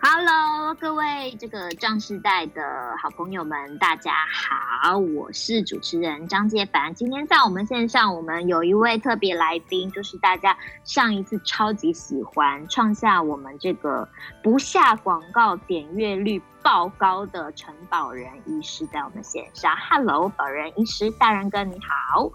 [0.00, 2.62] Hello，各位这个壮世代的
[3.02, 6.94] 好朋友们，大家好，我是主持人张洁凡。
[6.94, 14.08] 今天在我们线上，我们有一位特别来宾，就是大家上一次超级喜欢、创下我们这个
[14.40, 19.74] 不下广告点阅率爆高的陈保仁医师，在我们线上。
[19.90, 22.30] Hello，保仁医师，大仁哥你好。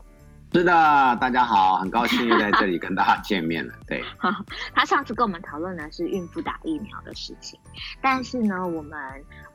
[0.54, 0.72] 是的，
[1.20, 3.74] 大家好，很高兴又在这里跟大家见面了。
[3.88, 4.04] 对，
[4.76, 7.60] 他上次跟我们讨论的是孕妇打疫苗的事情，
[8.00, 8.96] 但是呢，我们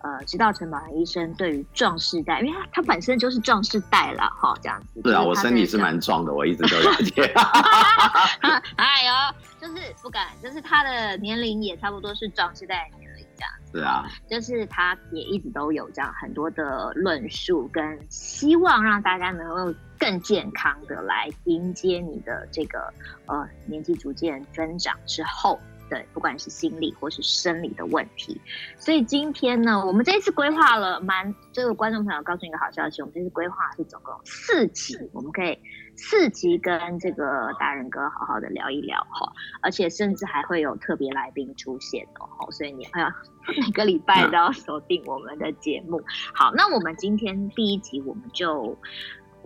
[0.03, 5.01] 呃知道陈宝仁医生对于壮士代，因为他他本身就是壮士代了哈，这样子。
[5.05, 7.33] 是啊，我身体是蛮壮的，我一直都了解。
[8.75, 13.53] 哎呦，就是不敢，就是他的年龄也差不多是壮士代的年龄这样。
[13.71, 22.93] 是啊，就是他也一直都有这样很多的论述，跟希望让大家能够更健康的来迎接你的这个
[23.27, 25.59] 呃年纪逐渐增长之后。
[25.91, 28.39] 对，不管是心理或是生理的问题，
[28.77, 35.59] 所以今天呢，我们这一次规划了蛮这个观众朋友告诉你一个好消息，我们这次规划是总共四集，我们可以
[35.97, 39.33] 四集跟这个大人哥好好的聊一聊哈，
[39.63, 43.11] 而且甚至还会有特别来宾出现哦，所以你要
[43.59, 46.03] 每个礼拜都要锁定我们的节目。
[46.35, 48.77] 好，那我们今天第一集我们就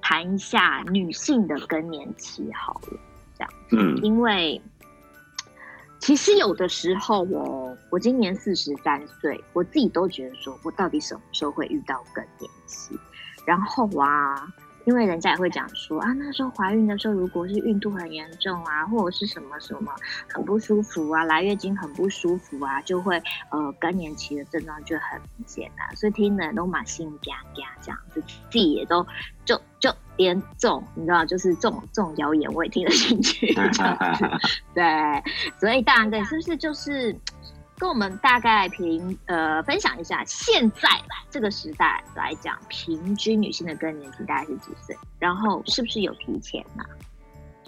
[0.03, 2.98] 谈一下女性的更年期好了，
[3.39, 4.61] 这样，嗯，因为。
[5.98, 12.98] 其实有的时候哦，我今年四十三岁，我自己都觉得说，我到底什么时候会遇到更年期？
[13.47, 14.53] 然后啊。
[14.84, 19.92] 因为人家也会讲说啊，那时候怀孕的时候，如果是孕吐很严重啊，或者是什么什么
[20.28, 25.94] 很不舒服啊，来月经很不舒服啊，就会呃更年期的症状就很明显啊。
[25.94, 29.06] 所以听的人都蛮心惊惊这样子，自己也都
[29.44, 34.27] 就就连这种你知道，就是这种这种谣言我也听得进去这样子。
[34.74, 34.83] 对，
[35.61, 37.17] 所以大然哥是不是就是？
[37.83, 40.88] 跟我们大概平呃分享一下，现在
[41.28, 44.97] 这个时代来讲，平均女性的更年期大概是几岁？
[45.18, 46.84] 然后是不是有提前呢？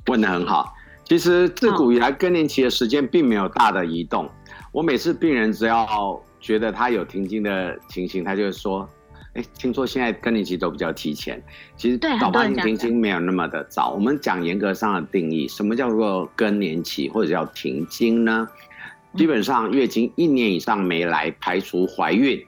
[0.07, 0.73] 问的很好。
[1.03, 4.31] 其实自古以来，更年期的时间并没有大的移动。
[4.71, 8.89] 我每次病人只要觉得他有停经的情形，他就会说
[9.35, 11.43] ：“哎，听说现在更年期都比较提前。”
[11.77, 13.91] 其实早发性停经没有那么的早。
[13.91, 18.47] 我们讲严格上的定义，什么叫做更年期或者叫停经呢？
[19.17, 22.45] 基本上月经一年以上没来，排除怀孕，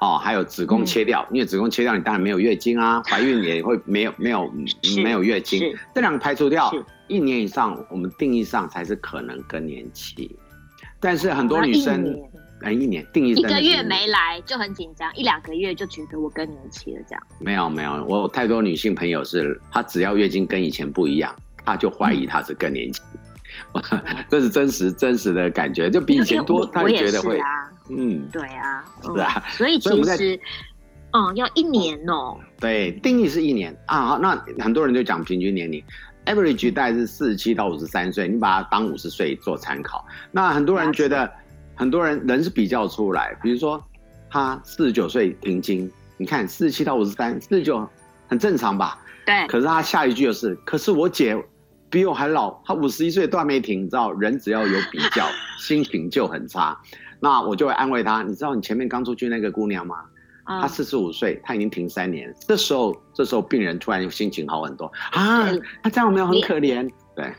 [0.00, 3.02] 哦，还有子宫切掉，嗯、因为子宫切掉，你当然没有月经啊。
[3.08, 4.52] 怀孕也会没有没有
[5.02, 6.72] 没有月经，这两个排除掉，
[7.06, 10.36] 一年以上我们定义上才是可能更年期。
[10.98, 12.18] 但是很多女生，
[12.62, 17.22] 哎，一年定义一个月没来就很紧张，一两个月就觉得我更年期了这样。
[17.38, 21.34] 没有没有，我有太多女性朋友是，她只要月经跟以前不一样，
[21.64, 23.00] 她就怀疑她是更年期。
[23.12, 23.13] 嗯
[24.30, 30.38] 这是真实真实的感觉，就比以前多，他也觉得会啊，嗯，对啊，是啊，所以其实，
[31.12, 34.06] 嗯，要一年哦，对，定义是一年啊。
[34.06, 35.82] 好，那很多人就讲平均年龄
[36.26, 40.04] ，average 大概是四十七到五十三岁，你把它当五十岁做参考。
[40.30, 41.30] 那很多人觉得，
[41.74, 43.82] 很多人人是比较出来，比如说
[44.30, 47.88] 他四十九岁平均，你看四十七到五十三，四十九
[48.28, 48.98] 很正常吧？
[49.26, 49.46] 对。
[49.46, 51.36] 可是他下一句就是，可是我姐。
[51.94, 55.24] 比我还老，他五十一岁都还没停，你知道，人只要有比较，
[55.60, 56.76] 心情就很差。
[57.20, 59.94] 那我就会安慰他，你知道你前面刚出去那个姑娘吗？
[60.46, 62.34] 嗯、她四十五岁，她已经停三年。
[62.40, 65.46] 这时候，这时候病人突然心情好很多啊，
[65.84, 66.90] 他这样有没有很可怜？
[67.14, 67.32] 对，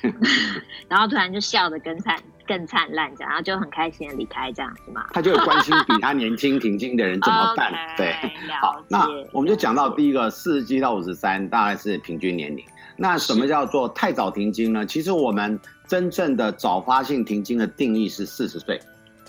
[0.88, 2.18] 然后突然就笑得更灿
[2.48, 5.06] 更灿烂，这样，然后就很开心的离开，这样是吗？
[5.12, 7.74] 他就有关心比他年轻停经的人怎么办？
[7.94, 8.16] okay, 对，
[8.62, 12.64] 好，那我们就讲到第一个四十七到五十三，大概是平均年龄。
[12.98, 14.86] 那什么叫做太早停经呢？
[14.86, 18.80] 其实我们真正的早发性停经的定义是四十岁。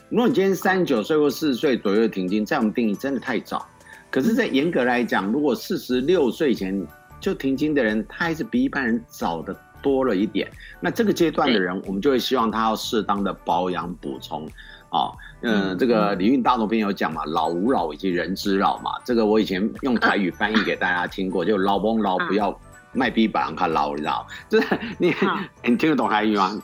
[0.09, 3.67] 如果你今天三十九岁或四十岁左右的停经，在我们定义真的太早。
[4.09, 6.87] 可是，在严格来讲，如果四十六岁前
[7.21, 10.49] 就停经的人，他还是比一般人早的多了一点。
[10.81, 14.49] 那这个阶段的人，我们就会希望他要适当的保养补充。
[14.91, 15.13] 哦，
[15.43, 18.93] 嗯，这个李运大同篇有讲嘛，老吾老以及人之老嘛。
[19.05, 22.57] 这个我以前用台语翻译给大家听过，就老翁老不要。
[22.97, 24.27] 卖逼把人看老，你知道？
[24.49, 25.15] 就是你，
[25.63, 26.61] 你听得懂台语吗？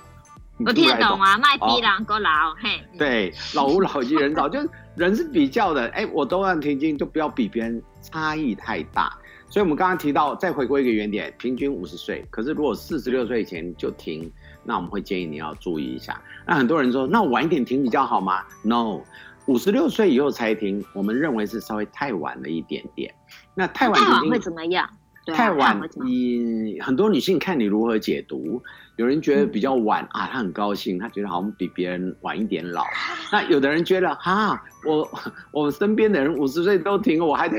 [0.65, 2.81] 我听得懂啊，卖逼人够老，嘿。
[2.99, 5.87] 对，老吾老以及人老，就是人是比较的。
[5.89, 9.13] 哎，我都让停经，就不要比别人差异太大。
[9.49, 12.25] 所以，我们刚刚提到，再回归一个原点，平均五十岁。
[12.31, 14.31] 可是，如果四十六岁以前就停，
[14.63, 16.19] 那我们会建议你要注意一下。
[16.47, 19.01] 那很多人说，那晚一点停比较好吗？No，
[19.47, 23.13] 五十六岁以后才停，我们认为是稍微太晚了一点点。
[23.55, 24.89] 那太晚会怎么样？
[25.27, 28.63] 太晚，你很多女性看你如何解读。
[28.97, 32.85] 有人觉得比较晚、嗯、啊，她很高兴，她觉得好像比别人晚一点老。
[33.31, 35.09] 那有的人觉得哈，我
[35.53, 37.57] 我身边的人五十岁都停，我还得。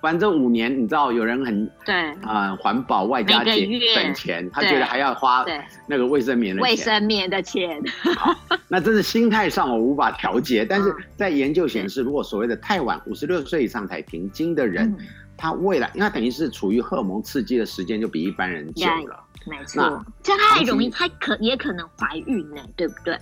[0.00, 3.64] 反正五年，你知道有人很对啊，环、呃、保外加节
[3.94, 5.46] 省钱，他觉得还要花
[5.86, 7.80] 那个卫生棉的卫生棉的钱。
[8.16, 8.34] 好，
[8.66, 10.64] 那真是心态上我无法调节。
[10.64, 15.06] 但是 在研究显示，如果所谓的太晚五十六岁以上才停经的人，嗯、
[15.36, 20.04] 他未来因为他等于是处于荷尔蒙刺激的时间就比一般人久了，没错。
[20.22, 23.18] 这太容易，他可也可能怀孕呢，对不对？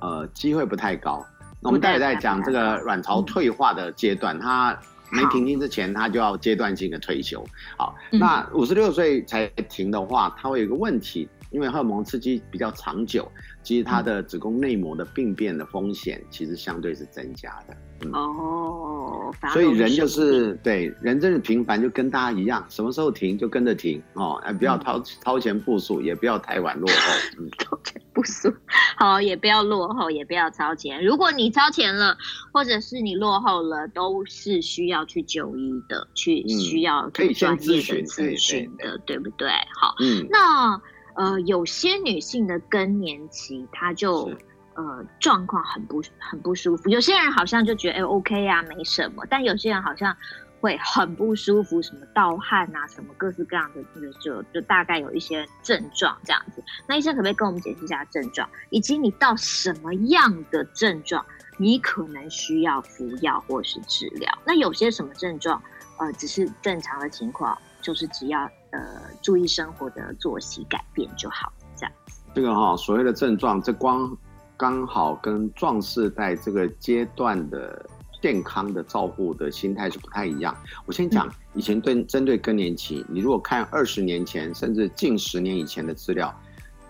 [0.00, 1.24] 呃，机会不太高。
[1.60, 4.72] 那我们待会再讲这个卵巢退化的阶段，他。
[4.72, 7.46] 嗯没停经之前，他就要阶段性的退休。
[7.78, 13.30] 好，那五十六岁才停的话，他会有一个问题，因为荷尔蒙刺激比较长久，
[13.66, 17.76] 其实他的子宫内膜的病变的风险其实相对是增加的。
[18.04, 26.94] 嗯、哦，所以人就是对人真的平凡，就跟大家一样，什么时候停就跟着停哦，不要超超前部署，也不要太晚落后。
[27.38, 28.54] 嗯，超前部署，
[28.98, 31.04] 好，也不要落后，也不要超前。
[31.04, 32.16] 如果你超前了，
[32.52, 39.48] 或者是你落后了，都是需要去就医的，去需要专业的咨询的，对不对？
[39.80, 40.80] 好，嗯，那
[41.16, 44.30] 呃，有些女性的更年期，她就。
[44.78, 46.90] 呃，状况很不很不舒服。
[46.90, 49.24] 有些人好像就觉得哎，OK 啊，没什么。
[49.26, 50.14] 但有些人好像
[50.60, 56.62] 会很不舒服，什么盗汗啊，什么各式各样的，就就就大概有一些症状这样子。
[56.86, 61.24] 那医生可不可以跟我们解释一下症状，以及你到什么样的症状，
[61.56, 64.30] 你可能需要服药或是治疗？
[64.44, 65.62] 那有些什么症状，
[65.98, 68.46] 呃，只是正常的情况，就是只要
[68.76, 72.20] 呃注意生活的作息改变就好，这样子。
[72.34, 74.16] 这个哈，所谓的症状，这光。
[74.58, 77.84] 刚好跟壮士在这个阶段的
[78.22, 80.56] 健康的照顾的心态是不太一样。
[80.86, 86.34] 我先讲以前对针对更年期，你如果看二十年前甚至近十年以前的资料，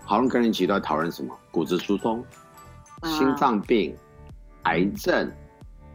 [0.06, 1.36] 讨论更年期都在讨论什么？
[1.50, 2.24] 骨质疏松、
[3.02, 3.92] 心脏病、
[4.62, 5.28] 癌症、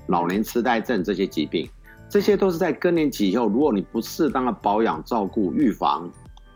[0.08, 1.70] 老年痴呆症这些疾病，
[2.12, 6.08] 这些都是在更年期以后，如果你不适当的保养、照顾、预防。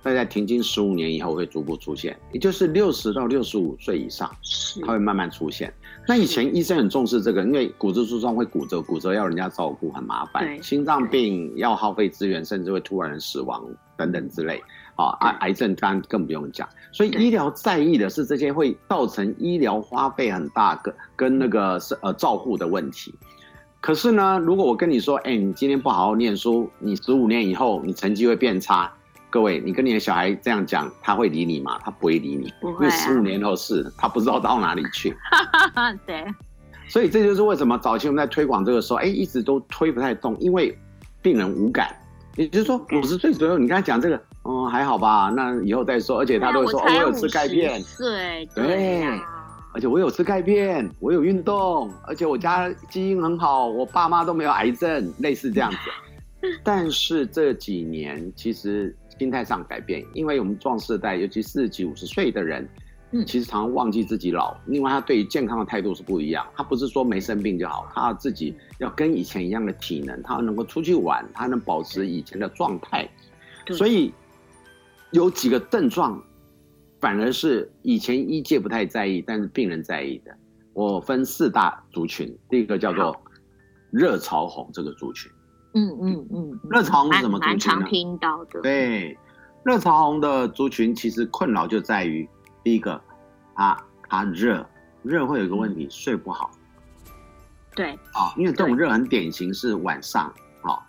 [0.04, 4.30] 大概停经十五年以后会逐步出现，也就是六十到六十五岁以上，
[4.86, 5.74] 它会慢慢出现。
[6.08, 10.62] 那以前医生很重视这个，因为骨质疏松会骨折，骨折要人家照顾很麻烦。
[10.62, 13.66] 心脏病要耗费资源，甚至会突然死亡
[13.98, 14.62] 等等之类。
[14.96, 16.70] 啊，癌癌症当然更不用讲。
[16.92, 23.12] 所以医疗在意的是这些会造成医疗花费很大跟跟那个是呃照护的问题。
[23.86, 28.92] 可是呢，如果我跟你说，哎，你今天不好好念书，你十五年以后你成绩会变差。
[29.30, 31.78] 各位，你跟你的小孩这样讲，他会理你吗？
[31.84, 35.16] 他不会理你，啊、因为十五年后是他不知道到哪里去。
[36.08, 36.26] 对，
[36.88, 40.76] 所以这就是为什么早期我们在推广这个时候，哎，一直都推不太动，因为
[41.22, 41.96] 病人无感。
[42.38, 46.18] 也就是说，五十岁左右，你跟他讲这个，嗯，还好吧，那以后再说。
[46.18, 49.35] 而且他都会说，我，哦、我有吃钙片，对对、啊，
[49.76, 55.78] 而且我有吃钙片，我有运动，而且我家基因很好，我爸妈都没有癌症，类似这样子。
[56.64, 58.96] 但是这几年其实。
[59.18, 62.68] 心态上改变，因为我们壮世代，尤其四十几、五十岁的人，
[63.12, 64.54] 嗯，其实常常忘记自己老。
[64.66, 66.46] 另外，他对于健康的态度是不一样。
[66.54, 73.10] 他不是说没生病就好，他自己要跟以前一样的体能，他能够出去玩，他能保持以前的状态。
[73.70, 74.14] 所以
[75.12, 76.22] 有几个症状，
[77.06, 80.36] 反而是以前医界不太在意，但是病人在意的。
[80.74, 83.16] 我分四大族群，第一个叫做
[83.92, 85.32] 热潮红这个族群。
[85.76, 87.60] 嗯嗯嗯，热潮红是什么族群呢？
[87.60, 88.60] 常听到的。
[88.62, 89.16] 对，
[89.64, 92.28] 热潮红的族群其实困扰就在于，
[92.64, 93.00] 第一个，
[93.56, 93.78] 它
[94.10, 94.68] 它热，
[95.04, 96.50] 热会有一个问题，睡不好。
[97.76, 97.92] 对。
[98.14, 100.26] 啊，因为这种热很典型是晚上，
[100.64, 100.82] 啊，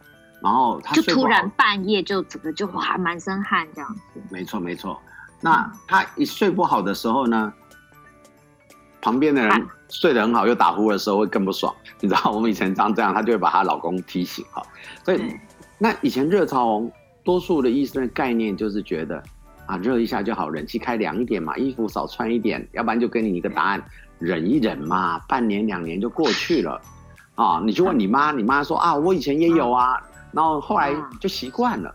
[0.43, 4.23] 然后他就突然半夜就整个就哇满身汗这样子。
[4.31, 4.99] 没错没错，
[5.47, 7.53] 那他一睡不好的时候呢，
[9.01, 11.73] 旁边的人睡得很好又打呼的时候会更不爽。
[12.03, 14.61] 你知道我们以前常这样，她就会把她老公提醒哈。
[15.05, 15.23] 所以，
[15.79, 19.23] 那以前热潮红，多数的医生的概念就是觉得
[19.67, 23.81] 啊，热一下就好，冷气开凉一点嘛，衣服少穿一点，要不然就给你一个答案，
[24.19, 26.83] 忍一忍嘛，半年两年就过去了。
[27.37, 29.97] 啊，你就问你妈，你妈说啊，我以前也有啊，
[30.33, 31.95] 然后后来就习惯了。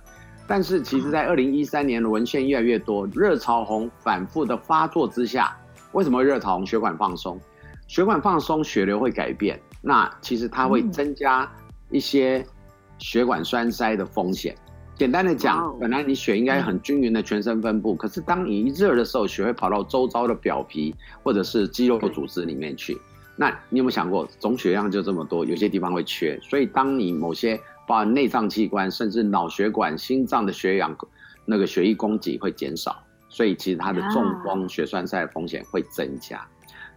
[0.52, 5.58] 但是其实，在二零一三年的文献越来越多，热潮红反复的发作之下，
[5.94, 6.68] 为什么会热潮红？
[6.68, 7.40] 血管放松，
[7.88, 9.58] 血管放松，血流会改变。
[9.82, 11.50] 那其实它会增加
[11.90, 12.46] 一些
[12.98, 14.54] 血管栓塞的风险。
[14.98, 20.94] 简单的讲，本来你血应该很均匀的全身分布，可是当你一热的时候，血会跑到周遭的表皮
[21.24, 23.00] 或者是肌肉组织里面去。
[23.38, 27.58] 那你有没有想过，总血量就这么多，有些地方会缺，所以当你某些
[27.92, 30.96] 包含内脏器官，甚至脑血管、心脏的血氧，
[31.44, 36.42] 那个血液供给会减少，所以其实它的中风、血栓塞的风险会增加。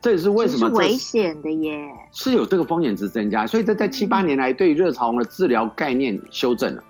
[0.01, 6.85] 这也是为什么是危险的耶，是有这个风险值增加，所以这在七八年来对热潮红的治疗概念修正了。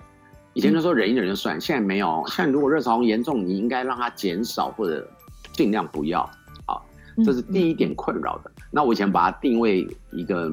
[0.53, 2.23] 以前就说忍一忍就算，现在没有。
[2.27, 5.09] 现在如果热潮红严重，你应该让它减少或者
[5.53, 6.29] 尽量不要。
[6.67, 6.87] 好，
[7.25, 8.53] 这是第一点困扰的。
[8.71, 10.53] 那我以前把它定位一个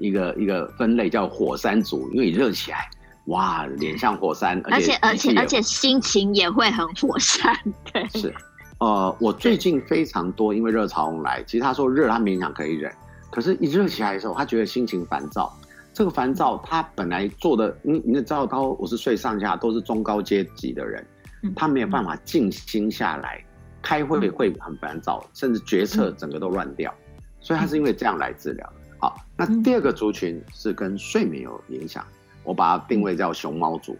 [0.00, 2.88] 一个一个分类叫火山族，因为你热起来，
[3.26, 7.54] 哇，脸像火山，而且而且而且心情也会很火山，
[7.92, 8.34] 对，是。
[8.80, 12.92] 呃，我最近非常多，因为热潮红来，其实他说热，他勉强可以忍，
[13.28, 15.52] 可是一热起来的时候，他觉得心情烦躁。
[15.92, 21.04] 这个烦躁，他本来做的，你你知道，他五十岁上下都是中高阶级的人，
[21.56, 23.44] 他没有办法静心下来，
[23.82, 26.94] 开会会很烦躁，甚至决策整个都乱掉，
[27.40, 28.72] 所以他是因为这样来治疗。
[28.98, 32.04] 好，那第二个族群是跟睡眠有影响，
[32.44, 33.96] 我把它定位叫熊猫族。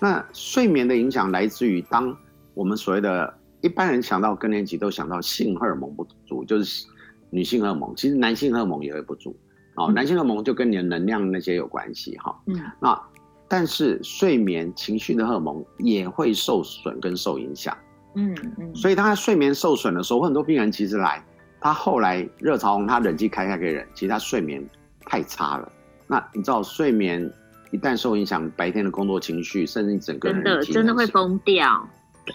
[0.00, 2.16] 那睡眠的影响来自于当
[2.54, 3.34] 我们所谓的。
[3.62, 6.86] 一般人想到更年期都想到性荷尔蒙不足，就是
[7.28, 9.36] 女性荷尔蒙，其实男性荷尔蒙也会不足。
[9.74, 12.34] 哦，男性荷尔蒙就跟你的能量那些有关系哈。
[12.46, 12.98] 嗯，那
[13.46, 17.76] 但是睡眠、情绪的荷尔蒙也会受损跟受影响。
[18.14, 21.22] 嗯嗯，所以当他睡眠受损的时候，很多病人其实来，
[21.60, 24.66] 他后来热潮红，他冷气开开给人，其实他睡眠
[25.06, 25.70] 太差了。
[26.06, 27.30] 那你知道睡眠
[27.70, 31.88] 一旦受影响，白天的工作、情绪，甚至你整个人真的真的会崩掉。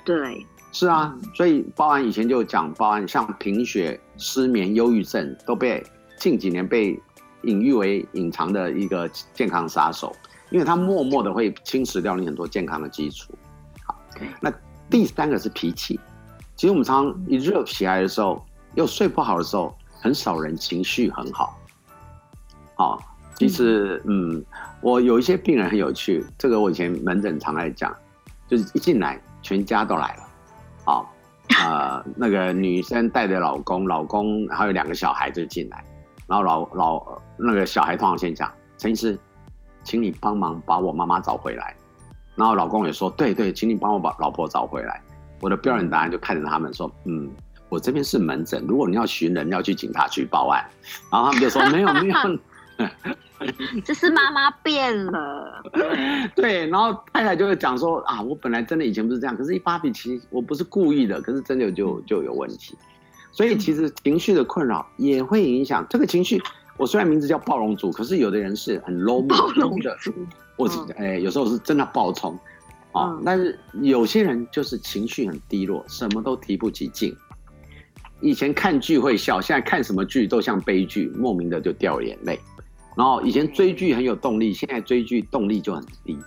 [0.05, 0.46] 对。
[0.72, 5.82] 是啊，所以包含以前就讲，包含像贫血、失眠、忧郁症，都被
[6.17, 7.01] 近几年被
[7.44, 10.13] 隐喻为隐藏的一个健康杀手，
[10.50, 13.34] 因为它默默的会侵蚀掉你很多健康的基础。
[13.86, 13.98] 好，
[14.41, 14.51] 那
[14.89, 15.98] 第三个是脾气。
[16.58, 21.58] 其实我们常常一热起来的时候，又睡不好的时候，很少人情绪很好。
[22.75, 23.01] 好，
[23.36, 24.44] 其实嗯，
[24.82, 27.96] 我有一些病人很有趣，这个我以前门诊常来讲，
[28.48, 30.24] 就是一进来全家都来了。
[30.84, 31.13] 好，
[31.63, 35.84] 呃，那个女生带着老公，老公还有两个小孩就进来，
[36.27, 39.17] 然后老老那个小孩通常先讲，陈医师，
[39.84, 41.75] 请你帮忙把我妈妈找回来。
[42.36, 45.01] 然后老公也说，对对，请你帮我把老婆找回来。
[45.39, 47.32] 我的标准答案就看着他们说，嗯，
[47.75, 50.63] 我这边是门诊，如果你要寻人，要去警察局报案。
[51.12, 52.15] 然后他们就说，没有没有。
[53.84, 55.62] 这是妈妈变了，
[56.34, 62.77] 对，然后太太就会讲说啊，我本来真的以前不是这样，可是一发脾气，我不是故意的，可是真的就就有问题，
[63.34, 66.41] 所以其实情绪的困扰也会影响这个情绪。
[66.77, 69.98] 我虽然名字叫暴龙族，可是有的人是很 low 暴龙的，
[70.55, 72.39] 我哎，有时候是真的暴冲
[72.94, 77.13] 啊，但是有些人就是情绪很低落，什么都提不起劲。
[78.22, 82.40] 以前看剧会笑，现在看什么剧都像悲剧，莫名的就掉眼泪。
[82.96, 86.18] 然后以前追剧很有动力，现在追剧动力就很低，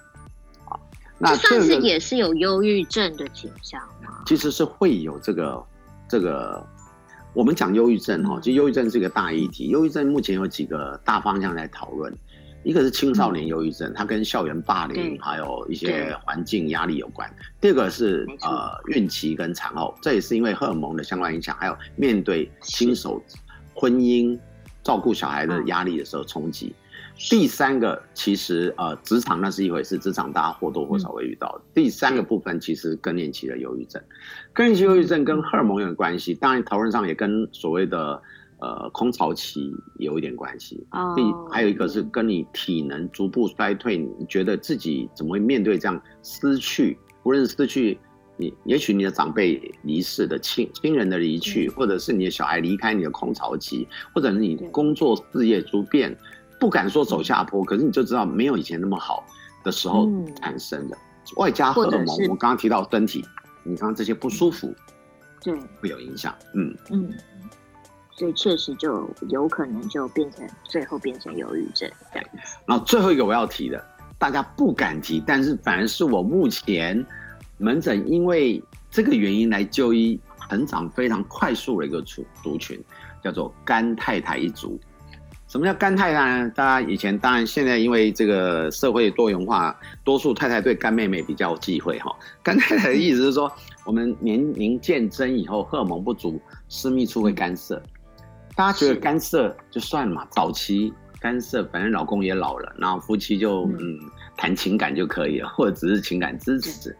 [0.66, 0.78] 啊，
[1.18, 4.22] 那这算是也是有忧郁症的倾向吗？
[4.26, 5.64] 其实是会有这个
[6.06, 6.62] 这个，
[7.32, 9.68] 我们讲忧郁症哈，其实忧郁症是一个大议题。
[9.68, 12.14] 忧郁症目前有几个大方向在讨论，
[12.68, 17.26] 一个是青少年忧郁症，它跟校园霸凌还有一些环境压力有关；
[17.62, 23.22] 第二个是呃孕期跟产后，这也是因为荷尔蒙的相关影响，还有面对新手
[23.72, 24.38] 婚姻。
[24.84, 26.74] 照顾小孩的压力的时候冲击，
[27.28, 31.60] 第三个其实呃职场那是一回事，职场大家或多或少会遇到。
[31.74, 34.00] 第三个部分其实更年期的忧郁症，
[34.54, 38.22] 更年期忧郁症跟荷尔蒙有关系，当然讨论上也跟所谓的
[38.60, 40.86] 呃空巢期有一点关系。
[41.16, 47.98] 第还有一个是跟你体能逐步衰退，你觉得自己怎么会面对这样失去，无论是失去。
[48.40, 56.16] 你也许你的长辈离世的亲亲人的离去，或者是你的小孩离开你的空巢期，或者是你工作事业逐变
[56.60, 59.24] 不敢说走下坡，可是你就知道没有以前那么好
[59.64, 60.08] 的时候
[60.40, 60.96] 产生的，
[61.36, 63.24] 外加荷尔蒙，我刚刚提到身体，
[63.64, 64.72] 你刚刚这些不舒服，
[65.42, 66.72] 对，会有影响，嗯。
[66.92, 67.12] 嗯，
[68.18, 72.28] 所以确实就有可能就变成最后变成忧郁症这样。
[72.66, 73.80] 然后最后一个我要提的，
[74.18, 77.06] 大家不敢提，但是反而是我目前。
[77.60, 82.80] 门诊因为这个原因来就医，成长非常快速的一个族族群，
[83.22, 84.78] 叫做干太太一族。
[85.48, 86.52] 什么叫干太太呢？
[86.54, 92.14] 大家以前当然现在因为这个社会多元化，多数太太对干妹妹比较忌讳哈。
[92.44, 93.50] 干太太的意思是说，
[93.84, 97.82] 我们年龄渐增以后，荷尔蒙不足，私密处会干涩。
[98.58, 103.96] 大家觉得干涉就算了嘛，早期干涉，反正老公也老了，然后夫妻就嗯
[104.36, 106.96] 谈情感就可以了，或者只是情感支持。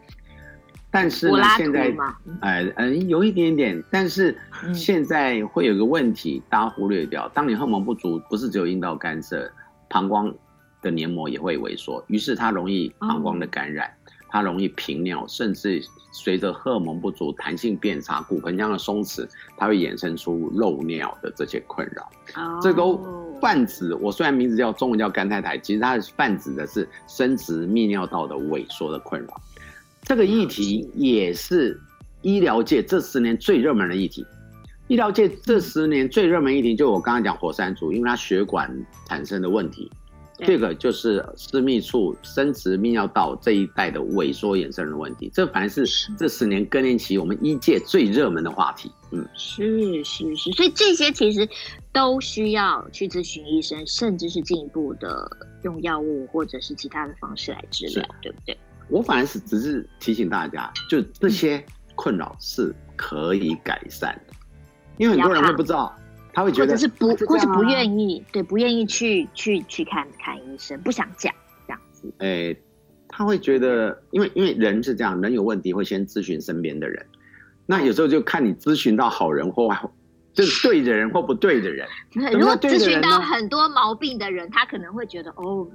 [0.89, 1.93] 但是呢，现在，
[2.39, 4.37] 哎，嗯，有一点点，但是
[4.73, 7.27] 现在会有个问题，大家忽略掉。
[7.33, 9.51] 当你荷尔蒙不足，不是只有阴道干涩，
[9.89, 10.33] 膀胱
[10.81, 13.98] 的黏膜也会萎缩，于是它容易膀胱的感染，嗯、
[14.29, 22.09] 它容易频尿，甚至随着荷尔蒙不足、弹性变差、骨盆腔的松弛，它会衍生出漏尿的这些困扰。
[22.35, 22.99] 哦、这都
[23.41, 29.41] 泛指，我虽然名字叫中文叫肝太太，其实它泛指的是生殖泌尿道的萎缩的困扰。
[30.03, 31.79] 这个议题也是
[32.21, 34.25] 医疗界这十年最热门的议题。
[34.87, 38.69] 医疗界这十年最热门议题，就我刚刚讲火山族，因为它血管
[39.07, 39.91] 产生的问题，
[40.45, 45.29] 这个就是私密处、生殖泌尿道这一带的萎缩衍生的问题。
[45.33, 45.85] 这反而是
[46.17, 48.91] 这十年更年期我们医界最热门的话题。
[49.11, 51.47] 嗯，是是是，所以这些其实
[51.91, 55.29] 都需要去咨询医生，甚至是进一步的
[55.63, 58.57] 用药物或者是其他的方式来治疗，对不对？
[58.87, 61.63] 我反而是只是提醒大家，就这些
[61.95, 64.33] 困扰是可以改善的。
[64.97, 65.95] 因为很多人会不知道，
[66.39, 71.33] 他会觉得或者是不，或是不愿意，对，不愿意去去去看看医生，不想讲
[71.67, 72.09] 这样子。
[72.19, 72.61] 哎、欸，
[73.09, 77.05] 他会觉得，因为因为人是这样，人有问题会先咨询身边的人，
[77.65, 79.89] 那有时候就看你咨询到好人或坏，
[80.31, 81.85] 就是对的人或不对的人。
[82.31, 85.67] 如果咨询到很多毛病的人，他可能会觉得哦，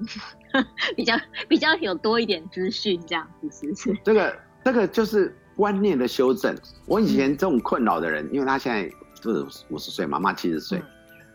[0.96, 1.14] 比较
[1.46, 4.00] 比较有多一点资讯这样子，是不是？
[4.02, 6.56] 这个这个就是观念的修正。
[6.86, 8.90] 我以前这种困扰的人，因为他现在。
[9.32, 10.82] 是五十岁，妈妈七十岁。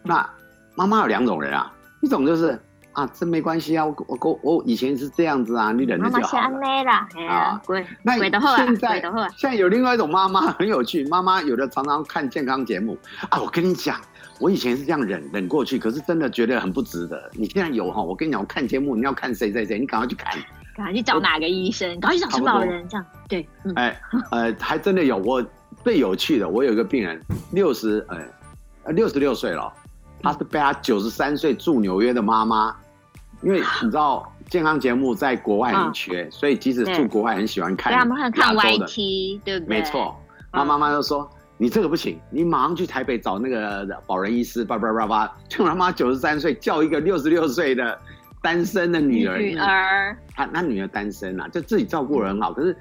[0.03, 0.27] 那
[0.75, 2.59] 妈妈有两种人啊，一种就是
[2.93, 6.49] 啊，这没关系啊，我我我以前是这样子啊，你忍着就好了。
[6.49, 7.85] 妈妈啦啊，对。
[8.01, 8.31] 那现
[8.77, 9.01] 在
[9.35, 12.97] 现在有另外一种妈妈很有趣，妈妈有的常常看健康节目
[13.29, 13.99] 啊，我跟你讲，
[14.39, 17.29] 我以前是这样忍忍过去，可是真的觉得很不值得。
[17.33, 20.37] 你现在有哈，我跟你讲，我看节目你要看谁谁谁，你赶快去看，
[20.79, 23.05] 赶快去找哪个医生，赶快去找什么老人这样。
[23.27, 25.45] 对，哎呃，还真的有我。
[25.81, 27.21] 最有趣的，我有一个病人，
[27.51, 29.71] 六十，呃，六十六岁了，
[30.21, 32.75] 他是被他九十三岁住纽约的妈妈，
[33.41, 39.79] 因为你知道健康节目在国外很缺，哦、所以即使住国外很喜欢看，对，他们很看 YT，对不对？
[39.79, 40.13] 没错，
[40.51, 47.97] 他妈妈就说：“哦、你这个不行，你马上去台北找那个保人医师，叭叭叭叭，就他妈九十三岁叫一个六十六岁的
[48.41, 52.75] 单身的女儿，女儿，她那女儿单身啊，就自己照顾得很好，可是。”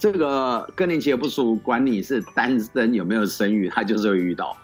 [0.00, 4.56] 这个更年期的不舒服，管你是单身有没有生育，他就是会遇到。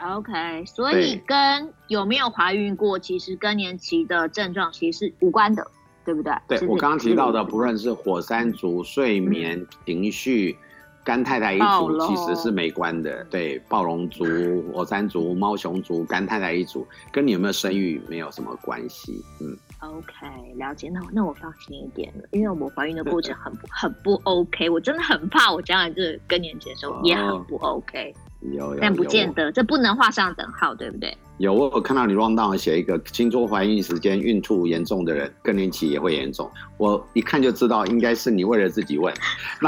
[0.00, 5.66] OK，所以跟有没有怀孕过，其实更年期的症状其实是无关的，
[6.04, 6.32] 对不对？
[6.46, 10.56] 对，我刚刚提到的，不论是火山族、睡眠、嗯、情绪。
[11.04, 14.24] 肝太太一族其实是没关的，对，暴龙族、
[14.72, 19.24] 火山族、猫熊族、干太太一族，跟你有没有生育没有什么关系。
[19.40, 28.14] 嗯，OK，了解，那我那我放心一点了，因为我怀孕的过程很不 很不 OK，我真的很怕我将来这更年期的时候也很不 OK。
[28.42, 31.16] 哦有，有，但不见得，这不能画上等号，对不对？
[31.38, 36.50] 有，我有看到你 run down 写一个，听说怀孕时间孕吐严重的人，更年期也会严重。
[36.76, 39.12] 我一看就知道，应该是你为了自己问。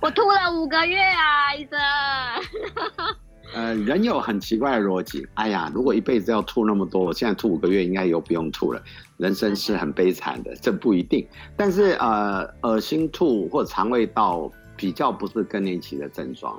[0.00, 1.78] 我吐了五个月啊，医生。
[3.54, 5.26] 呃，人有很奇怪的逻辑。
[5.34, 8.82] 哎呀，如果一辈子要吐那么多，我现在吐五个月应该又不用吐了。
[9.18, 11.26] 人生是很悲惨的，这不一定。
[11.56, 16.58] 但是呃，恶心吐或肠胃道比较不是更年期的症状。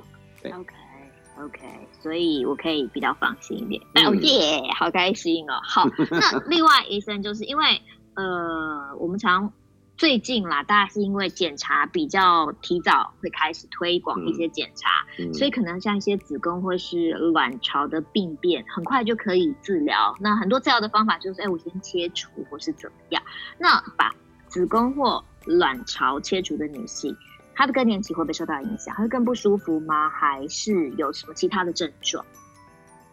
[0.52, 3.82] OK，OK，所以我可以比较放心一点。
[4.06, 5.60] 哦耶，好开心哦。
[5.62, 7.80] 好， 那另外医生就是因为
[8.14, 9.52] 呃，我们常
[9.96, 20.16] 最近啦，大家是因为检查比较提早，会开始推广一些检查，嗯嗯、所以可能像一些子宫或是卵巢的病变，很快就可以治疗。
[20.20, 23.22] 那很多治疗的方法就是，哎，我先切除或是怎么样。
[23.58, 24.12] 那把
[24.46, 27.16] 子宫或卵巢切除的女性。
[27.54, 28.94] 她的更年期会不会受到影响？
[28.96, 30.08] 会更不舒服吗？
[30.10, 32.24] 还是有什么其他的症状？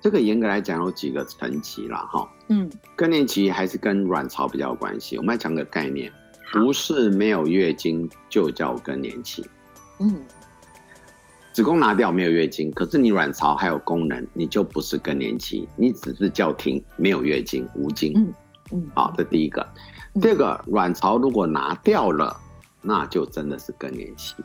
[0.01, 2.27] 这个严格来讲有几个层级了哈。
[2.47, 5.15] 嗯，更年期还是跟卵巢比较有关系。
[5.17, 6.11] 我们来讲个概念，
[6.51, 9.45] 不是没有月经就叫更年期。
[9.99, 10.15] 嗯，
[11.53, 18.11] 子宫拿掉没有月经，可是你卵巢还有功能，你就不是更年期，你只是叫停没有月经无经。
[18.15, 18.33] 嗯
[18.73, 19.65] 嗯，好，这第一个。
[20.19, 22.35] 第二个，卵巢如果拿掉了。
[22.81, 24.35] 那就真的是更年期，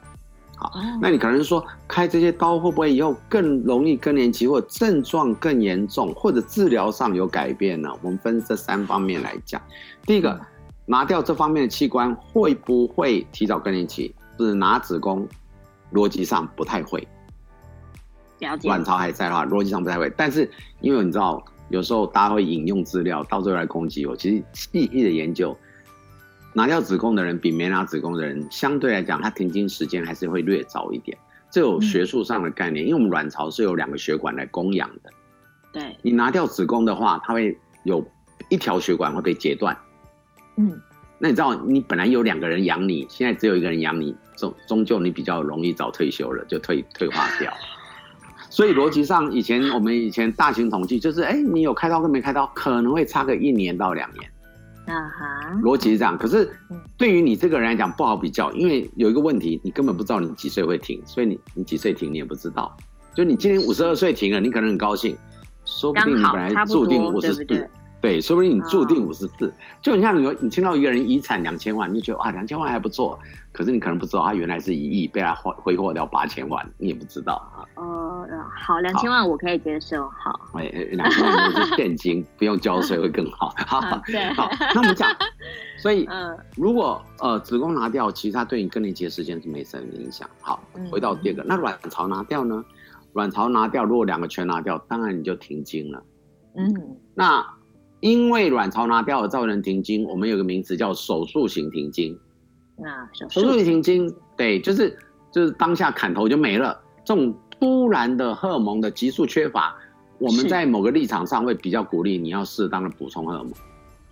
[0.56, 0.70] 好，
[1.00, 7.90] 那你可能说开这些刀会不会以后更容易更年期，或症状更严重，或者治疗上有改变呢？
[8.02, 9.60] 我们分这三方面来讲。
[10.02, 10.38] 第一个，
[10.84, 14.14] 拿掉这方面的器官会不会提早更年期？
[14.38, 15.26] 是拿子宫，
[15.94, 17.08] 逻辑上不太会。
[18.40, 18.68] 了解。
[18.68, 20.12] 卵巢还在的话，逻辑上不太会。
[20.14, 20.50] 但是
[20.82, 24.14] 因为你知道，有时候大家会引用资料，到最后来攻击我。
[24.14, 25.56] 其实细细的研究。
[26.56, 31.14] 拿掉子宫的人比没拿子宫的人相对来讲，他停经时间还是会略早一点。
[31.50, 35.10] 这有学术上的概念，因为我们卵巢是有两个血管来供养的。
[35.70, 38.02] 对，你拿掉子宫的话，它会有
[38.48, 39.76] 一条血管会被截断。
[40.56, 40.80] 嗯，
[41.18, 47.52] 那你知道，你本来有两个人养你，现在只有一个人养你，终终究你比较容易早退休了，就退退化掉。
[48.48, 54.30] 所以逻辑上，以前我们以前大型统计就是，哎、欸，你有开刀跟没开刀，可能会差个一年到两年。
[54.86, 56.16] 啊哈，逻辑是这样。
[56.16, 56.48] 可是
[56.96, 62.76] 对于你这个人来讲不好比较，因为有一个问题，你根本不知道你几岁会停，所以你你几岁停你也不知道。
[63.14, 65.16] 就你今年五十二岁停了，你可能很高兴，
[65.64, 67.44] 说不定你本来注定五十四。
[67.44, 67.68] 对，
[68.20, 73.18] 说不定你注定五十四，就你像你，你听到一个人遗产两千万，你就觉得啊，两千万还不错，
[73.52, 77.64] 可是你可能不知道他原来是一亿，被他挥挥霍掉八千万，你也不知道啊。
[77.76, 80.38] 哦、呃，好，两千万我可以接受，好。
[80.54, 83.52] 哎，两千万是现金， 不用交税会更好。
[83.66, 85.08] 好，对，好，那我们讲，
[85.78, 90.28] 所以，嗯，如果呃子宫拿掉，其实它对你更年期的时间是没什么影响。
[90.40, 92.64] 好，回到第二个，嗯、那卵巢拿掉呢？
[93.14, 96.02] 卵巢拿掉，如果两个全拿掉，当然你就停经了。
[96.56, 96.74] 嗯，
[97.14, 97.55] 那。
[98.00, 102.18] 因为卵巢拿掉而造成停经，我们有个名词叫手术型停经。
[102.78, 104.98] 啊，手术型停经，对，就是
[105.32, 106.78] 就是当下砍头就没了。
[107.04, 109.74] 这种突然的荷尔蒙的急速缺乏，
[110.18, 113.52] 我们在某个立场上会比较鼓励你要适当的补充荷尔蒙。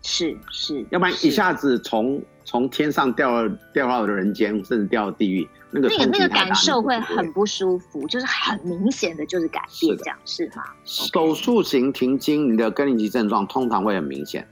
[0.07, 10.63] 是是，要不然一下子从从天上掉掉到人间，甚至掉到地狱，那个那个那个感受会很不舒服，就是很明显的就是改变，这样是吗？
[10.85, 14.47] 手术型停经，你的更年期症状通常会很明显。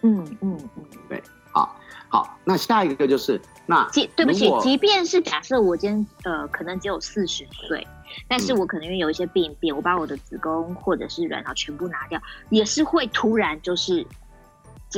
[0.00, 7.86] 嗯嗯嗯，对，好，好，那下一个就是那，即对不起，即便是假设我今天呃可能只有四十岁，
[8.26, 14.02] 但是我可能因为有一些病变，我把我的子宫或者是卵巢全部拿掉，也是会突然就是。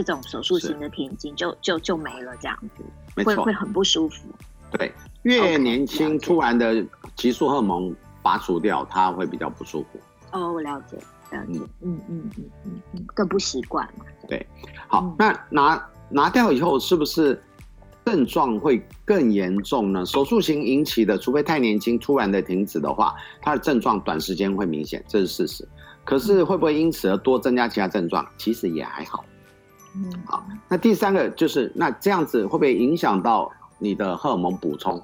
[0.02, 2.84] 这种手术型的停经就就就没了，这样子
[3.24, 4.28] 会会很不舒服。
[4.70, 9.98] 对，越年轻突然的激素荷尔蒙拔除掉，它会比较不舒服。
[10.32, 10.96] 哦，我了解，
[11.30, 14.04] 了解，嗯嗯嗯嗯嗯，更不习惯嘛。
[14.28, 14.46] 对，
[14.88, 17.40] 好，那拿拿掉以后，是不是
[18.04, 20.04] 症状会更严重呢？
[20.04, 25.66] 手术型引起的，除非太年轻突然的停止的话，它的症状短时间会明显，这是事实。
[26.04, 28.24] 可是会不会因此而多增加其他症状？
[28.36, 29.24] 其实也还好。
[29.96, 35.02] 嗯，好，那第三个就是，那这样子会不会影响到你的荷尔蒙补充？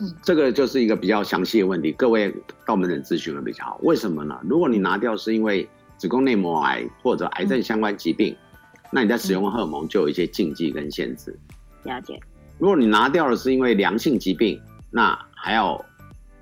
[0.00, 2.34] 嗯，这个就是一个比较详细的问题，各位
[2.66, 3.78] 到门诊咨询会比较好。
[3.82, 4.36] 为什么呢？
[4.42, 11.38] 如果你拿掉是因为子宫内膜癌或者癌症相关疾病，嗯、那你在使用荷尔蒙就有一些禁忌跟限制。
[11.84, 12.18] 了解。
[12.58, 14.60] 如果你拿掉了是因为良性疾病，
[14.90, 15.80] 那还要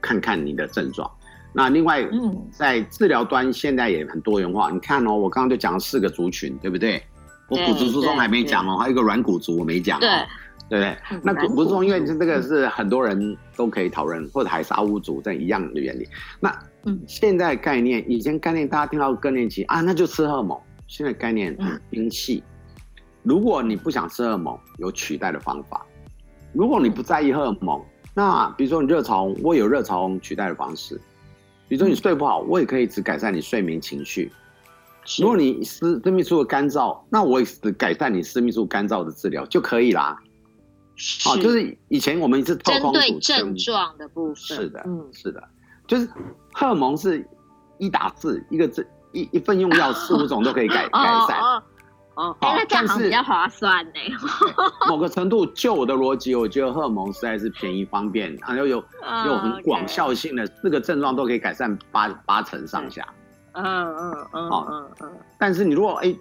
[0.00, 1.10] 看看你的症状。
[1.52, 4.70] 那另外，嗯，在治疗端现在也很多元化。
[4.70, 7.02] 你看哦，我刚刚就讲了四个族群，对不对？
[7.48, 10.26] 我骨质疏松还没讲哦，还有一个软骨族我没讲哦，
[10.68, 10.96] 对不对？
[11.22, 16.08] 那骨质疏松因为这个是很多人都可以讨论，或者海沙乌族这一样的原理。
[16.40, 16.52] 那
[16.84, 20.58] 嗯，现在概念，以前概念大家听到更年期啊，那就吃荷尔蒙。
[20.86, 22.44] 现在概念很兵器，
[23.24, 25.84] 如果你不想吃荷尔蒙，有取代的方法。
[26.52, 31.00] 如果你不在意荷尔蒙，那比如说你热潮红，我有热潮红取代的方式。
[31.68, 34.30] 比如说你睡不好，我也可以只改善你睡眠情绪。
[35.20, 40.16] 如果你私私密处的干燥，那我也是改善你私密处干燥的治疗就可以啦。
[41.24, 44.36] 好，就是以前我们是针对症状的部分。
[44.36, 45.42] 是的，嗯，是的，
[45.86, 46.08] 就是
[46.52, 47.26] 荷尔蒙是
[47.78, 51.40] 一打字，一个字一一份用药四五种都可以改 改善。
[51.40, 51.62] 哦
[52.16, 54.00] 哦，那这样好像比较划算呢。
[54.88, 58.82] 某个程度，就我的逻辑，我觉得荷尔蒙实在是便宜方便，然后有
[59.26, 63.06] 有很广效性的，四个症状都可以改善八八成上下。
[63.56, 66.18] 嗯嗯嗯，好嗯嗯，但是你如果哎、欸，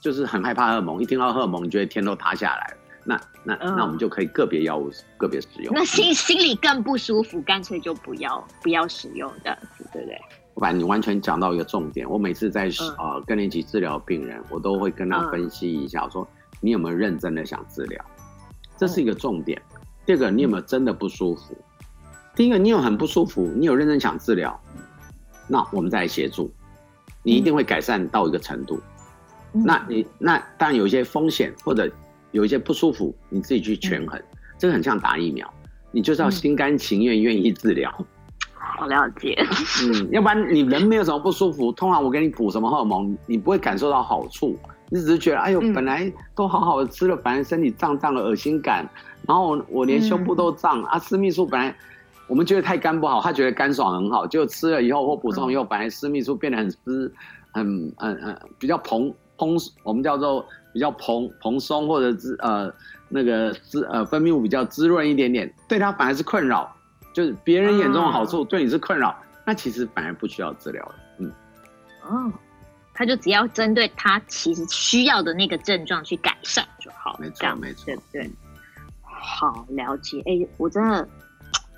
[0.00, 5.72] 就是很害怕荷尔蒙，一听到荷尔蒙，你觉得天都塌下来了，那那、嗯、那我们就可以个别药物个别使用。
[5.74, 10.20] 那心心里更不舒服，干脆就不要不要使用这样子，对不对？
[10.54, 12.08] 不然你完全讲到一个重点。
[12.08, 16.26] 我每次在呃更年期治疗病人，我都会跟他分析一下，说
[16.60, 18.04] 你有没有认真的想治疗，
[18.76, 19.60] 这是一个重点。
[20.06, 21.56] 第二个，你有没有真的不舒服？
[22.34, 24.58] 第一个，你有很不舒服，你有认真想治疗。
[25.48, 26.50] 那我们再来协助，
[27.22, 28.80] 你一定会改善到一个程度。
[29.52, 31.90] 嗯、那你那当然有一些风险或者
[32.32, 34.18] 有一些不舒服，你自己去权衡。
[34.18, 35.48] 嗯、这个很像打疫苗，
[35.92, 37.92] 你就是要心甘情愿愿意治疗。
[38.58, 39.36] 好了解。
[39.84, 44.58] 嗯，要不然你人没有什么不舒服，通常我给你补什么荷尔蒙，你不会感受到好处，
[44.90, 48.86] 你只是觉得哎呦，本来都好好的吃了，反正身体胀胀的恶心感，
[49.26, 51.74] 然后我连胸部都胀、嗯、啊，私密处本来。
[52.28, 57.12] 我们觉得太干不好，他觉得干爽很好，就吃了以后或补充以后，本来私密处变得很湿，
[57.52, 62.72] 很很很比较蓬蓬，我们叫做比较蓬蓬松或者滋呃
[63.08, 66.68] 那个滋呃分泌物比较滋润一点点，对他反而是困扰，
[67.12, 71.32] 就是别人眼中的好处，对你是困扰，那其实反而不需要治疗了，嗯，
[72.02, 72.32] 哦，
[72.92, 77.16] 他就只要针对他其实需要的那个症状去改善就好。
[77.20, 78.30] 没错，没错，对对。
[79.02, 81.08] 好了解，哎、欸，我真的。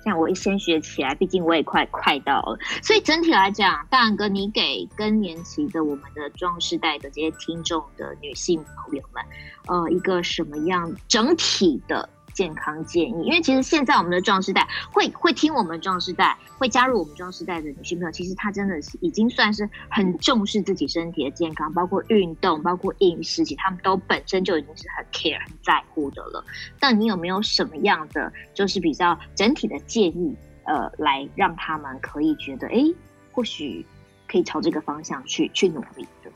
[0.03, 9.23] 这样我一先学起来，毕竟我也快快到了，所以整体来讲，大杨哥，你给更年期的我们的壮世代的这些听众的女性朋友们，
[9.67, 12.09] 呃，一个什么样整体的？
[12.39, 26.41] 健康建议，因为其实现在我们的壮世代会会听我们壮世代，会加入我们壮世代的女性朋友，其实她真的是已经算是很重视自己身体的健康，包括运动，包括饮食，其实他们都本身就已经是很 care、很在乎的了。
[26.79, 32.85] 但你有没有什么样的就是比较整体的建议，呃，来让他们可以觉得，哎，
[33.33, 33.85] 或许
[34.29, 36.31] 可以朝这个方向去去努力的？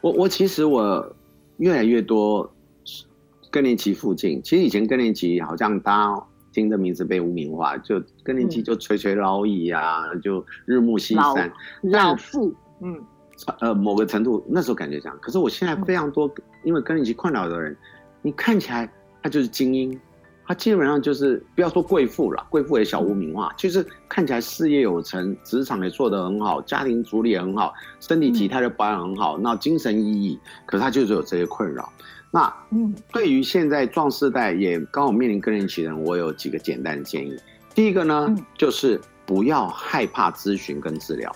[0.00, 1.12] 我我其实我
[1.56, 2.48] 越来越多。
[3.50, 13.00] 更年期附近，其实以前更年期好像大家听的名字被污名化，就更年期就垂垂老矣啊，嗯、就日暮西山，老妇，嗯，
[13.60, 15.18] 呃，某个程度那时候感觉这样。
[15.20, 16.30] 可是我现在非常多
[16.64, 17.76] 因为更年期困扰的人，
[18.22, 18.90] 你看起来
[19.22, 19.98] 他就是精英，
[20.46, 31.88] 他基本上就是不要说贵妇了，贵妇也小污名化，就是看起来事业有成，职场也做得很好，家庭处理也很好，身体体态的保养很好，那精神奕奕，可是他就是有这些困扰。
[32.30, 37.34] 那嗯，对于现在壮世代也刚好面临更年期的人，我有几个简单的建议。
[37.74, 41.34] 第一个呢，嗯、就是不要害怕咨询跟治疗。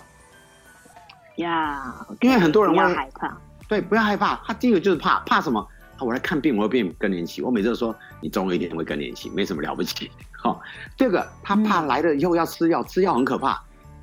[1.37, 3.35] 呀，yeah, okay, 因为很多人会害怕。
[3.67, 4.35] 对，不要害怕。
[4.45, 5.59] 他第一个就是怕，怕什么？
[5.97, 7.41] 啊、我来看病，我会变更年期。
[7.41, 10.11] 我每次都说，你总有一天会更年期，没什么了不起。
[10.37, 10.61] 好、哦，
[10.95, 13.59] 这个他怕来了以后要吃药，嗯、吃药很可怕。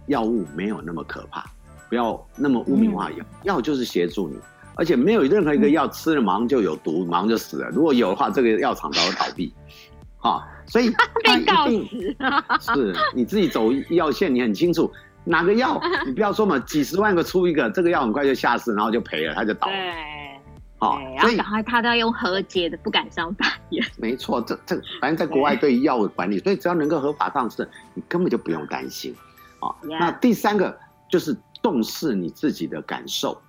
[0.06, 1.44] 药物没有那么可怕，
[1.88, 3.24] 不要那么污名化药。
[3.44, 4.36] 药、嗯、就是协助你。
[4.74, 7.68] 而且没有任何一个药吃了马上就有毒，马上就死了。
[7.70, 9.52] 如果有的话，这个药厂早就倒闭。
[10.22, 10.90] 好，所以
[11.24, 12.16] 被告死。
[12.74, 14.90] 是你自己走药线，你很清楚
[15.24, 19.72] 哪个药，你不要说嘛，几十万个出一个，这个药很快就下市，然后就赔了，他就倒了。
[19.72, 20.40] 对，
[20.78, 23.82] 好，所以赶快他都要用和解的，不敢上法院。
[23.96, 29.14] 没错，这这反正在国外对于药物管理，所以只要能够合法上市，你根本就不用担心。
[29.58, 30.78] 好，那第三个
[31.08, 33.40] 就是重视你自己的感受。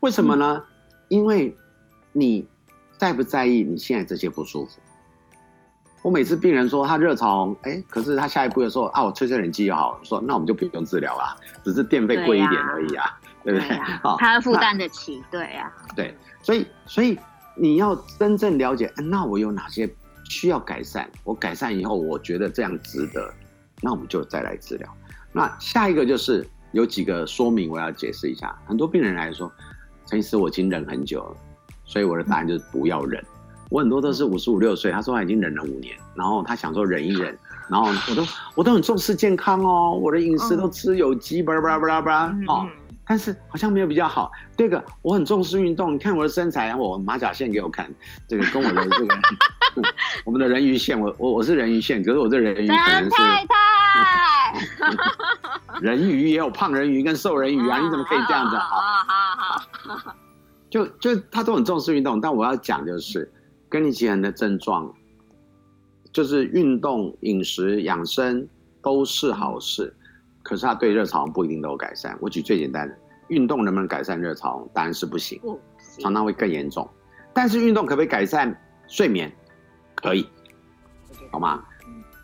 [0.00, 0.62] 为什么呢？
[1.08, 1.56] 因为
[2.12, 2.46] 你
[2.96, 4.80] 在不在意你现在这些不舒服？
[6.02, 9.98] 我每次病人说他热潮，哎，可是他下一步又说啊，我吹吹冷气就好。
[10.02, 13.78] 说那我们就不用治疗啊，只是电费贵一点而已啊，对，不对？
[14.02, 15.96] 好， 他负担得起，对呀、啊。
[15.96, 17.18] 对，所以所以
[17.56, 19.88] 你要真正了解，那我有哪些
[20.24, 21.08] 需要改善？
[21.24, 23.32] 我改善以后，我觉得这样值得，
[23.80, 24.94] 那我们就再来治疗。
[25.32, 28.54] 那下一个就是有几个说明，我要解释一下。
[28.66, 29.50] 很多病人来说。
[30.06, 31.36] 陈医师，我已经忍很久了，
[31.84, 33.22] 所以我的答案就是不要忍。
[33.70, 37.36] 我很多都是五十五六岁，他说他已经忍了五年，然后他想说忍一忍，
[37.68, 42.68] 然后我都我都很重视健康哦，我的饮食都吃有机，巴拉巴拉巴拉巴拉，哦，
[43.06, 44.30] 但是好像没有比较好。
[44.56, 47.90] 第二个，我很重视运动，你看我的身材，我马甲线给我看，
[48.28, 49.14] 这个跟我的这个
[50.24, 53.54] 我们的人鱼线，我我我是人鱼线，可是我这人鱼可能是太太，
[55.80, 58.56] 人鱼也有胖人鱼跟瘦人鱼啊，你怎么可以这样子？
[58.56, 60.14] 好好好。
[60.70, 63.30] 就就他都很重视运动，但我要讲就是，
[63.68, 64.92] 更年期人的症状，
[66.12, 68.46] 就是运动、饮食、养生
[68.82, 69.94] 都是好事，
[70.42, 72.16] 可是他对热潮不一定都有改善。
[72.20, 72.96] 我举最简单的，
[73.28, 74.68] 运动能不能改善热潮？
[74.74, 75.40] 当然是不行，
[76.00, 76.88] 常常会更严重。
[77.32, 78.52] 但是运动可不可以改善
[78.88, 79.32] 睡眠？
[80.04, 80.28] 可以，
[81.32, 81.64] 好吗？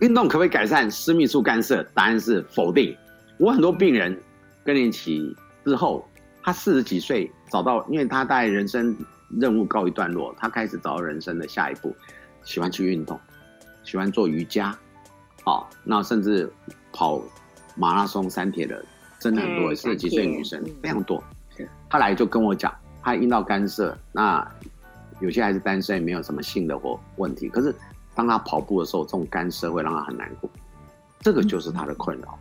[0.00, 1.82] 运动可不可以改善私密处干涉？
[1.94, 2.96] 答案是否定。
[3.38, 4.16] 我很多病人
[4.62, 6.06] 更年期之后。
[6.42, 8.96] 他四十几岁找到，因为他大概人生
[9.38, 11.94] 任务告一段落，他开始找到人生的下一步，
[12.44, 13.20] 喜欢去运动，
[13.82, 14.74] 喜欢做瑜伽，
[15.44, 16.50] 好，那甚至
[16.94, 17.22] 跑
[17.76, 18.82] 马拉松、三铁的，
[19.18, 21.22] 真的很多，四十几岁女生非常多。
[21.90, 24.42] 他来就跟我讲，他阴道干涉，那
[25.20, 27.74] 有些还是单身，也没有什么性的或问题，可是
[28.14, 30.50] 当他跑步的时候，这种干涉会让他很难过，
[31.20, 32.38] 这个就是他的困扰，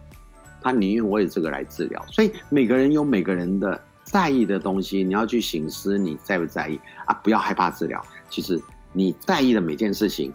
[0.61, 2.03] 他宁愿为这个来治疗。
[2.11, 3.79] 所以每个人有每个人的。
[4.01, 7.13] 在意的东西，你要去省思，你在不在意啊？
[7.21, 8.03] 不要害怕治疗。
[8.27, 8.59] 其实
[8.91, 10.33] 你在意的每件事情，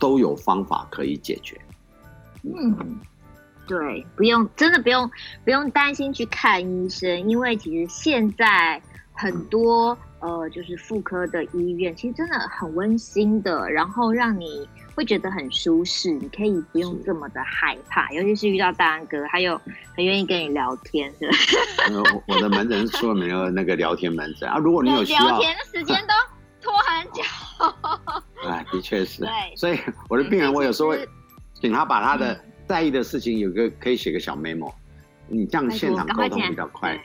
[0.00, 1.56] 都有方法可以解决。
[2.42, 2.98] 嗯，
[3.68, 5.08] 对，不用，真的不用，
[5.44, 8.82] 不用担心去看医生，因为其实现在
[9.14, 14.68] 很多、嗯、呃，就是妇科的医院，其实真的很温馨的，然后让你。
[14.96, 19.60] 会觉得很舒适，你可以不用这么的害怕，尤其是遇到大安哥，还有
[19.96, 21.34] 很愿意跟你聊天，是吧？
[22.28, 26.14] 我我的门诊是出了没有那个聊天门诊啊，如果你有需要，聊天的时间都
[26.62, 27.22] 拖很久。
[28.48, 29.22] 哎，的确是。
[29.22, 31.08] 对，所以我的病人，我有时候会
[31.54, 34.72] 请他把他的在意的事情有个可以写个小 memo，
[35.26, 36.96] 你这样现场沟通比较快。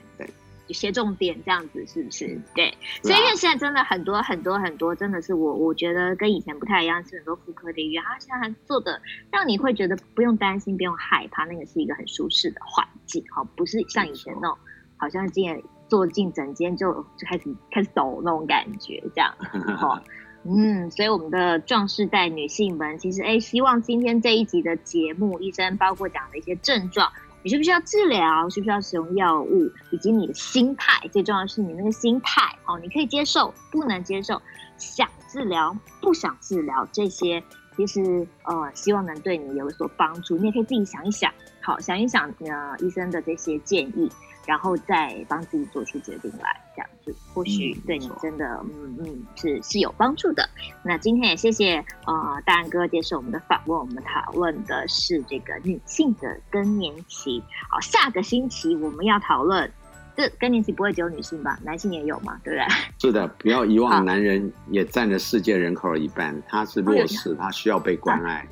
[0.69, 2.39] 对，写重点这样子，是不是？
[2.53, 9.01] 对，所以因为现在真的很多很多很多，真的是我我觉得跟以前不太一样，是很多妇科领域，它现在做的
[9.31, 14.57] 让你会觉得不用担心，不用害怕，那个是一个很舒适的环境，好，不是像以前那种
[14.97, 19.33] 好像进坐进诊间就就开始开始抖那种感觉，这样，
[19.77, 19.99] 好。
[20.45, 34.41] 嗯，所以我们的壮士代女性们，其实哎，希望今天这一集的节目，医生包括讲的一些症状，你需不需要治疗，需不需要使用药物，以及你的心态，最重要的是你那个心态哦，你可以接受，不能接受，
[34.77, 37.43] 想治疗，不想治疗，这些
[37.79, 40.37] 其实呃，希望能对你有所帮助。
[40.37, 44.11] 你也可以自己想一想，好，想一想呃，医生的这些建议。
[44.45, 50.49] 然后再帮自己做出决定来，这样子或许对你真的嗯嗯是是有帮助的。
[50.83, 51.75] 那今天也谢谢
[52.07, 57.43] 呃大安哥接受我们的访问，我们讨论的是这个女性的更年期。
[57.69, 59.71] 好，下个星期我们要讨论，
[60.19, 61.57] 这更年期不会只有女性吧？
[61.63, 62.37] 男性也有嘛？
[62.43, 62.67] 对不对？
[62.99, 68.45] 是的，不要遗忘，男人也占了世界人口的一半，他是弱势，他需要被关爱。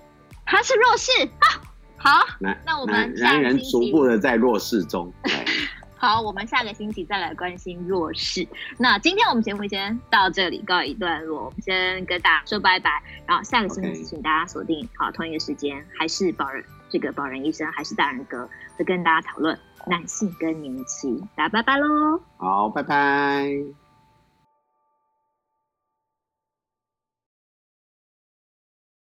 [0.45, 1.60] 他是弱势啊？
[1.97, 5.12] 好，那那我们男人逐步的在弱势中。
[5.99, 8.47] 好，我们下个星期再来关心弱势。
[8.77, 13.03] 那今天我们节目先到这里告一段落，我们先跟大家说拜拜。
[13.25, 21.23] 然后下个星期请大家锁定好同一个时间，还是保仁这个保人医生，还是大人格会跟大家讨论男性更年期。
[21.36, 22.21] 大家拜拜喽！
[22.38, 23.87] 好，拜拜。